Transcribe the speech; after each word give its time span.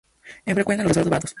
Es 0.45 0.53
frecuente 0.55 0.81
en 0.81 0.87
los 0.87 0.95
restaurantes 0.97 1.09
baratos. 1.11 1.29